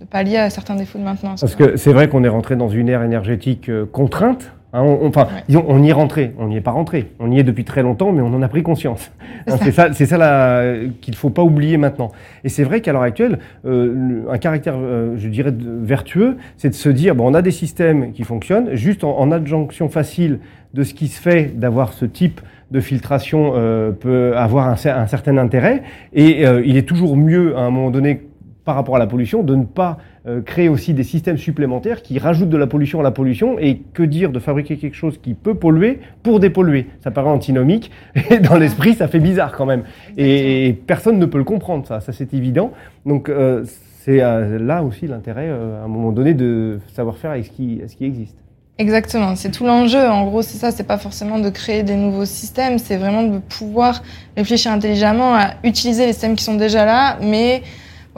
de 0.00 0.04
pallier 0.04 0.36
à 0.36 0.50
certains 0.50 0.76
défauts 0.76 0.98
de 0.98 1.04
maintenance. 1.04 1.40
Parce 1.40 1.56
que 1.56 1.76
c'est 1.76 1.92
vrai 1.92 2.08
qu'on 2.08 2.24
est 2.24 2.28
rentré 2.28 2.56
dans 2.56 2.68
une 2.68 2.88
ère 2.88 3.02
énergétique 3.02 3.68
euh, 3.68 3.86
contrainte. 3.86 4.52
Hein, 4.74 4.82
on, 4.82 5.06
enfin, 5.06 5.28
disons, 5.48 5.64
on 5.66 5.82
y 5.82 5.88
est 5.88 5.94
rentré, 5.94 6.34
on 6.38 6.48
n'y 6.48 6.56
est 6.56 6.60
pas 6.60 6.72
rentré. 6.72 7.12
On 7.20 7.30
y 7.32 7.38
est 7.38 7.42
depuis 7.42 7.64
très 7.64 7.82
longtemps, 7.82 8.12
mais 8.12 8.20
on 8.20 8.34
en 8.34 8.42
a 8.42 8.48
pris 8.48 8.62
conscience. 8.62 9.10
C'est 9.46 9.72
ça, 9.72 9.94
c'est 9.94 10.04
ça, 10.04 10.62
qu'il 11.00 11.12
ne 11.12 11.16
faut 11.16 11.30
pas 11.30 11.42
oublier 11.42 11.78
maintenant. 11.78 12.12
Et 12.44 12.50
c'est 12.50 12.64
vrai 12.64 12.82
qu'à 12.82 12.92
l'heure 12.92 13.02
actuelle, 13.02 13.38
euh, 13.64 14.24
un 14.30 14.36
caractère, 14.36 14.74
euh, 14.76 15.14
je 15.16 15.28
dirais, 15.28 15.54
vertueux, 15.56 16.36
c'est 16.58 16.68
de 16.68 16.74
se 16.74 16.90
dire, 16.90 17.14
bon, 17.14 17.30
on 17.30 17.34
a 17.34 17.40
des 17.40 17.50
systèmes 17.50 18.12
qui 18.12 18.24
fonctionnent, 18.24 18.74
juste 18.74 19.04
en, 19.04 19.18
en 19.18 19.32
adjonction 19.32 19.88
facile 19.88 20.40
de 20.74 20.82
ce 20.82 20.92
qui 20.92 21.08
se 21.08 21.18
fait 21.18 21.58
d'avoir 21.58 21.94
ce 21.94 22.04
type 22.04 22.42
de 22.70 22.80
filtration 22.80 23.54
euh, 23.54 23.90
peut 23.90 24.36
avoir 24.36 24.68
un, 24.68 24.72
un, 24.72 25.06
certain 25.06 25.38
intérêt. 25.38 25.82
Et 26.12 26.42
il 26.42 26.76
est 26.76 26.86
toujours 26.86 27.16
mieux, 27.16 27.56
à 27.56 27.60
un 27.60 27.70
moment 27.70 27.90
donné, 27.90 28.27
par 28.68 28.74
rapport 28.74 28.96
à 28.96 28.98
la 28.98 29.06
pollution, 29.06 29.42
de 29.42 29.54
ne 29.54 29.64
pas 29.64 29.96
euh, 30.26 30.42
créer 30.42 30.68
aussi 30.68 30.92
des 30.92 31.02
systèmes 31.02 31.38
supplémentaires 31.38 32.02
qui 32.02 32.18
rajoutent 32.18 32.50
de 32.50 32.56
la 32.58 32.66
pollution 32.66 33.00
à 33.00 33.02
la 33.02 33.12
pollution. 33.12 33.58
Et 33.58 33.78
que 33.94 34.02
dire 34.02 34.30
de 34.30 34.38
fabriquer 34.38 34.76
quelque 34.76 34.94
chose 34.94 35.16
qui 35.16 35.32
peut 35.32 35.54
polluer 35.54 36.00
pour 36.22 36.38
dépolluer? 36.38 36.88
Ça 37.02 37.10
paraît 37.10 37.30
antinomique, 37.30 37.90
et 38.30 38.40
dans 38.40 38.56
l'esprit, 38.56 38.92
ça 38.92 39.08
fait 39.08 39.20
bizarre 39.20 39.52
quand 39.56 39.64
même. 39.64 39.84
Et, 40.18 40.78
personne 40.86 41.18
ne 41.18 41.24
peut 41.24 41.38
le 41.38 41.44
comprendre, 41.44 41.86
ça, 41.86 42.00
ça 42.00 42.12
c'est 42.12 42.34
évident. 42.34 42.72
Donc 43.06 43.30
euh, 43.30 43.64
c'est 44.02 44.22
euh, 44.22 44.58
là 44.58 44.82
aussi 44.82 45.06
l'intérêt, 45.06 45.48
à 45.48 45.84
un 45.84 45.88
moment 45.88 46.12
donné, 46.12 46.34
de 46.34 46.78
savoir 46.92 47.16
faire 47.16 47.30
avec 47.30 47.46
ce 47.46 47.50
qui, 47.50 47.80
ce 47.88 47.96
qui 47.96 48.04
existe. 48.04 48.36
Exactement, 48.76 49.34
c'est 49.34 49.50
tout 49.50 49.64
l'enjeu. 49.64 50.06
En 50.06 50.26
gros, 50.26 50.42
c'est 50.42 50.58
ça, 50.58 50.72
c'est 50.72 50.84
pas 50.84 50.98
forcément 50.98 51.38
de 51.38 51.48
créer 51.48 51.84
des 51.84 51.96
nouveaux 51.96 52.26
systèmes, 52.26 52.78
c'est 52.78 52.98
vraiment 52.98 53.22
de 53.22 53.38
pouvoir 53.38 54.02
réfléchir 54.36 54.72
intelligemment 54.72 55.34
à 55.34 55.54
utiliser 55.64 56.04
les 56.04 56.12
systèmes 56.12 56.36
qui 56.36 56.44
sont 56.44 56.56
déjà 56.56 56.84
là, 56.84 57.16
mais 57.22 57.62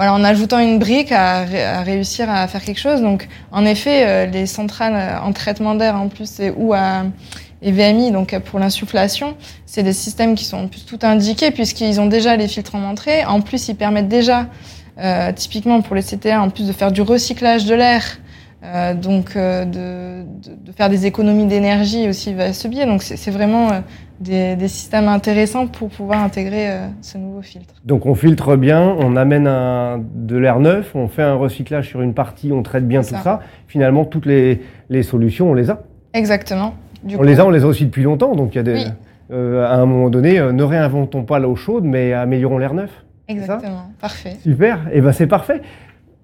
voilà, 0.00 0.14
en 0.14 0.24
ajoutant 0.24 0.60
une 0.60 0.78
brique 0.78 1.12
à, 1.12 1.42
réussir 1.82 2.30
à 2.30 2.48
faire 2.48 2.64
quelque 2.64 2.80
chose. 2.80 3.02
Donc, 3.02 3.28
en 3.52 3.66
effet, 3.66 4.06
euh, 4.06 4.24
les 4.24 4.46
centrales 4.46 4.94
euh, 4.94 5.20
en 5.20 5.34
traitement 5.34 5.74
d'air 5.74 5.94
en 5.94 6.08
plus 6.08 6.40
ou 6.56 6.72
à 6.72 7.04
et 7.60 7.70
VMI, 7.70 8.10
donc 8.10 8.34
pour 8.46 8.58
l'insufflation, 8.58 9.36
c'est 9.66 9.82
des 9.82 9.92
systèmes 9.92 10.36
qui 10.36 10.46
sont 10.46 10.56
en 10.56 10.68
plus 10.68 10.86
tout 10.86 10.98
indiqués 11.02 11.50
puisqu'ils 11.50 12.00
ont 12.00 12.06
déjà 12.06 12.34
les 12.34 12.48
filtres 12.48 12.76
en 12.76 12.82
entrée. 12.82 13.26
En 13.26 13.42
plus, 13.42 13.68
ils 13.68 13.76
permettent 13.76 14.08
déjà, 14.08 14.46
euh, 14.98 15.32
typiquement 15.32 15.82
pour 15.82 15.94
les 15.94 16.02
CTA, 16.02 16.40
en 16.40 16.48
plus 16.48 16.66
de 16.66 16.72
faire 16.72 16.92
du 16.92 17.02
recyclage 17.02 17.66
de 17.66 17.74
l'air, 17.74 18.02
euh, 18.62 18.92
donc 18.92 19.36
euh, 19.36 19.64
de, 19.64 20.50
de, 20.50 20.54
de, 20.66 20.72
faire 20.72 20.90
des 20.90 21.06
économies 21.06 21.46
d'énergie 21.46 22.08
aussi 22.08 22.34
à 22.38 22.52
ce 22.52 22.68
biais. 22.68 22.84
Donc 22.84 23.02
c'est 23.02 23.30
vraiment 23.30 23.70
euh, 23.70 23.80
des, 24.20 24.54
des, 24.54 24.68
systèmes 24.68 25.08
intéressants 25.08 25.66
pour 25.66 25.88
pouvoir 25.88 26.22
intégrer 26.22 26.68
ce 27.00 27.16
nouveau 27.16 27.40
filtre. 27.40 27.74
Donc 27.86 28.04
on 28.04 28.14
filtre 28.14 28.56
bien, 28.56 28.82
on 28.98 29.16
amène 29.16 29.46
un, 29.46 30.02
de 30.14 30.36
l'air 30.36 30.60
neuf, 30.60 30.94
on 30.94 31.08
fait 31.08 31.22
un 31.22 31.34
recyclage 31.34 31.88
sur 31.88 32.02
une 32.02 32.12
partie, 32.12 32.52
on 32.52 32.62
traite 32.62 32.86
bien 32.86 33.00
tout 33.00 33.16
ça. 33.22 33.40
Finalement, 33.66 34.04
toutes 34.04 34.26
les, 34.26 34.60
les, 34.90 35.02
solutions, 35.02 35.50
on 35.50 35.54
les 35.54 35.70
a. 35.70 35.82
Exactement. 36.12 36.74
Du 37.02 37.16
on 37.16 37.22
les 37.22 37.40
a, 37.40 37.46
on 37.46 37.50
les 37.50 37.64
a 37.64 37.66
aussi 37.66 37.86
depuis 37.86 38.02
longtemps. 38.02 38.34
Donc 38.34 38.54
il 38.54 38.56
y 38.56 38.60
a 38.60 38.62
des, 38.62 38.84
à 39.30 39.74
un 39.74 39.86
moment 39.86 40.10
donné, 40.10 40.38
ne 40.38 40.62
réinventons 40.62 41.22
pas 41.22 41.38
l'eau 41.38 41.56
chaude, 41.56 41.84
mais 41.84 42.12
améliorons 42.12 42.58
l'air 42.58 42.74
neuf. 42.74 42.90
Exactement, 43.26 43.92
parfait. 44.00 44.36
Super, 44.42 44.88
et 44.88 44.96
eh 44.96 45.00
ben 45.00 45.12
c'est 45.12 45.28
parfait. 45.28 45.62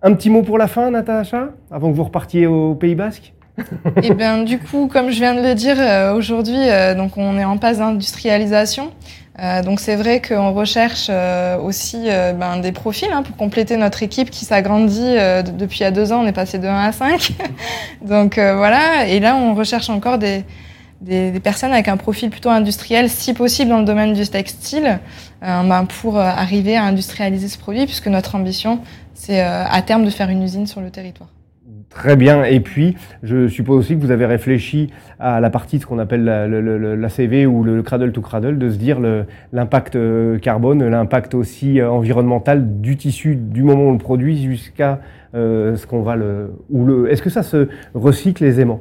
Un 0.02 0.12
petit 0.12 0.30
mot 0.30 0.42
pour 0.42 0.58
la 0.58 0.66
fin, 0.68 0.90
Natacha, 0.90 1.48
avant 1.70 1.90
que 1.90 1.96
vous 1.96 2.04
repartiez 2.04 2.46
au 2.46 2.74
Pays 2.74 2.94
Basque 2.94 3.32
Eh 4.02 4.12
bien, 4.14 4.42
du 4.42 4.58
coup, 4.58 4.88
comme 4.92 5.10
je 5.10 5.16
viens 5.16 5.34
de 5.34 5.40
le 5.40 5.54
dire, 5.54 5.76
euh, 5.78 6.14
aujourd'hui, 6.14 6.56
euh, 6.56 6.94
donc 6.94 7.16
on 7.16 7.38
est 7.38 7.44
en 7.44 7.58
phase 7.58 7.78
d'industrialisation. 7.78 8.90
Euh, 9.38 9.62
donc 9.62 9.80
c'est 9.80 9.96
vrai 9.96 10.22
qu'on 10.22 10.52
recherche 10.52 11.10
aussi 11.62 12.08
ben, 12.08 12.58
des 12.58 12.72
profils 12.72 13.08
hein, 13.12 13.22
pour 13.22 13.36
compléter 13.36 13.76
notre 13.76 14.02
équipe 14.02 14.30
qui 14.30 14.46
s'agrandit 14.46 15.14
depuis 15.58 15.80
il 15.80 15.82
y 15.82 15.86
a 15.86 15.90
deux 15.90 16.12
ans. 16.12 16.22
On 16.22 16.26
est 16.26 16.32
passé 16.32 16.58
de 16.58 16.66
1 16.66 16.74
à 16.74 16.92
5. 16.92 17.32
donc 18.02 18.38
voilà. 18.38 19.06
Et 19.08 19.20
là, 19.20 19.36
on 19.36 19.54
recherche 19.54 19.90
encore 19.90 20.18
des, 20.18 20.44
personnes 21.42 21.72
avec 21.72 21.88
un 21.88 21.98
profil 21.98 22.30
plutôt 22.30 22.48
industriel, 22.48 23.10
si 23.10 23.34
possible 23.34 23.70
dans 23.70 23.80
le 23.80 23.84
domaine 23.84 24.14
du 24.14 24.26
textile, 24.26 24.98
ben, 25.42 25.86
pour 26.00 26.18
arriver 26.18 26.76
à 26.76 26.84
industrialiser 26.84 27.48
ce 27.48 27.58
produit, 27.58 27.84
puisque 27.84 28.08
notre 28.08 28.36
ambition, 28.36 28.80
c'est 29.16 29.42
euh, 29.42 29.64
à 29.64 29.82
terme 29.82 30.04
de 30.04 30.10
faire 30.10 30.28
une 30.28 30.42
usine 30.42 30.66
sur 30.66 30.80
le 30.80 30.90
territoire. 30.90 31.30
Très 31.88 32.16
bien. 32.16 32.44
Et 32.44 32.60
puis, 32.60 32.96
je 33.22 33.48
suppose 33.48 33.78
aussi 33.78 33.94
que 33.94 34.00
vous 34.00 34.10
avez 34.10 34.26
réfléchi 34.26 34.90
à 35.18 35.40
la 35.40 35.48
partie 35.50 35.78
de 35.78 35.82
ce 35.82 35.86
qu'on 35.86 35.98
appelle 35.98 36.24
l'ACV 36.24 37.46
ou 37.46 37.64
le 37.64 37.82
cradle 37.82 38.12
to 38.12 38.20
cradle, 38.20 38.58
de 38.58 38.70
se 38.70 38.76
dire 38.76 38.98
l'impact 39.52 39.96
euh, 39.96 40.38
carbone, 40.38 40.86
l'impact 40.86 41.34
aussi 41.34 41.80
euh, 41.80 41.90
environnemental 41.90 42.80
du 42.80 42.96
tissu 42.96 43.36
du 43.36 43.62
moment 43.62 43.84
où 43.84 43.88
on 43.88 43.92
le 43.92 43.98
produit 43.98 44.42
jusqu'à 44.42 45.00
ce 45.32 45.86
qu'on 45.86 46.02
va 46.02 46.16
le. 46.16 46.52
Ou 46.70 46.84
le 46.84 47.10
Est-ce 47.10 47.22
que 47.22 47.30
ça 47.30 47.42
se 47.42 47.68
recycle 47.94 48.44
aisément? 48.44 48.80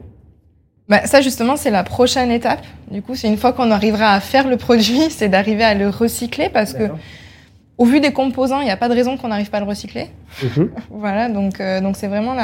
Bah, 0.87 1.05
ça 1.05 1.19
justement 1.19 1.55
c'est 1.55 1.71
la 1.71 1.83
prochaine 1.83 2.31
étape. 2.31 2.63
Du 2.91 3.01
coup 3.01 3.15
c'est 3.15 3.27
une 3.27 3.37
fois 3.37 3.53
qu'on 3.53 3.71
arrivera 3.71 4.13
à 4.13 4.19
faire 4.19 4.47
le 4.47 4.57
produit, 4.57 5.01
c'est 5.09 5.29
d'arriver 5.29 5.63
à 5.63 5.73
le 5.73 5.89
recycler 5.89 6.49
parce 6.49 6.73
que 6.73 6.83
au 7.77 7.85
vu 7.85 7.99
des 7.99 8.13
composants, 8.13 8.61
il 8.61 8.65
n'y 8.65 8.71
a 8.71 8.77
pas 8.77 8.89
de 8.89 8.93
raison 8.93 9.17
qu'on 9.17 9.27
n'arrive 9.27 9.49
pas 9.49 9.57
à 9.57 9.61
le 9.61 9.65
recycler. 9.65 10.09
Mhm. 10.43 10.71
voilà, 10.89 11.29
donc 11.29 11.59
euh, 11.59 11.81
donc 11.81 11.97
c'est 11.97 12.07
vraiment 12.07 12.35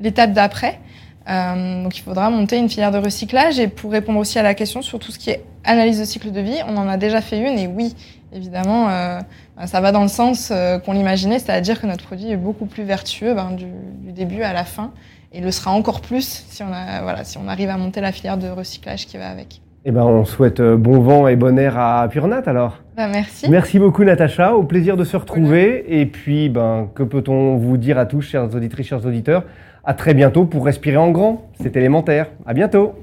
l'étape 0.00 0.32
d'après. 0.32 0.80
Euh, 1.28 1.82
donc 1.82 1.98
il 1.98 2.02
faudra 2.02 2.30
monter 2.30 2.56
une 2.56 2.68
filière 2.68 2.92
de 2.92 2.98
recyclage 2.98 3.58
et 3.58 3.66
pour 3.66 3.90
répondre 3.90 4.18
aussi 4.20 4.38
à 4.38 4.42
la 4.42 4.54
question 4.54 4.80
sur 4.80 5.00
tout 5.00 5.10
ce 5.10 5.18
qui 5.18 5.30
est 5.30 5.42
analyse 5.64 5.98
de 5.98 6.04
cycle 6.04 6.30
de 6.30 6.40
vie, 6.40 6.58
on 6.68 6.76
en 6.76 6.88
a 6.88 6.96
déjà 6.96 7.20
fait 7.20 7.38
une 7.38 7.58
et 7.58 7.66
oui, 7.66 7.96
évidemment, 8.32 8.88
euh, 8.88 9.18
bah, 9.56 9.66
ça 9.66 9.80
va 9.80 9.90
dans 9.90 10.02
le 10.02 10.08
sens 10.08 10.50
euh, 10.52 10.78
qu'on 10.78 10.92
l'imaginait, 10.92 11.40
c'est-à-dire 11.40 11.80
que 11.80 11.86
notre 11.88 12.04
produit 12.04 12.30
est 12.30 12.36
beaucoup 12.36 12.66
plus 12.66 12.84
vertueux 12.84 13.34
ben, 13.34 13.50
du, 13.50 13.66
du, 14.02 14.12
début 14.12 14.42
à 14.42 14.52
la 14.52 14.64
fin 14.64 14.92
et 15.32 15.40
le 15.40 15.50
sera 15.50 15.72
encore 15.72 16.00
plus 16.00 16.44
si 16.48 16.62
on, 16.62 16.72
a, 16.72 17.02
voilà, 17.02 17.24
si 17.24 17.38
on 17.38 17.48
arrive 17.48 17.70
à 17.70 17.76
monter 17.76 18.00
la 18.00 18.12
filière 18.12 18.38
de 18.38 18.48
recyclage 18.48 19.06
qui 19.06 19.16
va 19.18 19.28
avec. 19.28 19.60
Eh 19.88 19.92
ben, 19.92 20.02
on 20.02 20.24
souhaite 20.24 20.58
euh, 20.58 20.76
bon 20.76 20.98
vent 20.98 21.28
et 21.28 21.36
bon 21.36 21.56
air 21.56 21.78
à 21.78 22.08
Purnat 22.08 22.42
alors. 22.46 22.82
Ben, 22.96 23.08
merci. 23.08 23.48
Merci 23.48 23.78
beaucoup 23.78 24.02
Natacha, 24.02 24.56
au 24.56 24.64
plaisir 24.64 24.96
de 24.96 25.04
se 25.04 25.16
retrouver. 25.16 25.84
Et 26.00 26.06
puis, 26.06 26.48
ben, 26.48 26.88
que 26.92 27.04
peut-on 27.04 27.56
vous 27.56 27.76
dire 27.76 27.96
à 27.96 28.04
tous, 28.04 28.22
chers 28.22 28.52
auditrices, 28.52 28.88
chers 28.88 29.06
auditeurs? 29.06 29.44
À 29.84 29.94
très 29.94 30.12
bientôt 30.12 30.44
pour 30.44 30.64
respirer 30.64 30.96
en 30.96 31.12
grand. 31.12 31.48
C'est 31.62 31.76
élémentaire. 31.76 32.26
À 32.46 32.52
bientôt. 32.52 32.94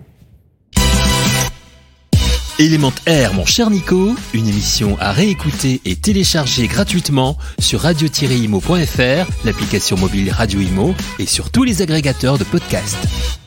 Élémentaire, 2.59 3.33
mon 3.33 3.45
cher 3.45 3.69
Nico, 3.69 4.09
une 4.33 4.47
émission 4.49 4.97
à 4.99 5.13
réécouter 5.13 5.79
et 5.85 5.95
télécharger 5.95 6.67
gratuitement 6.67 7.37
sur 7.59 7.79
radio-imo.fr, 7.79 9.45
l'application 9.45 9.97
mobile 9.97 10.31
Radio 10.31 10.59
Imo 10.59 10.93
et 11.17 11.25
sur 11.27 11.49
tous 11.49 11.63
les 11.63 11.81
agrégateurs 11.81 12.37
de 12.37 12.43
podcasts. 12.43 13.41